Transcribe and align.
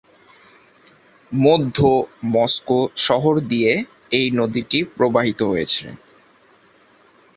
মধ্য 1.31 1.77
মস্কো 2.33 2.77
শহর 2.99 3.33
দিয়ে 3.51 3.71
এই 4.11 4.27
নদীটি 4.39 4.79
প্রবাহিত 4.97 5.39
হয়েছে। 5.43 5.85